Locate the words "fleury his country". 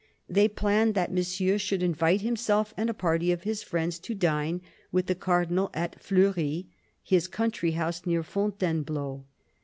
6.01-7.73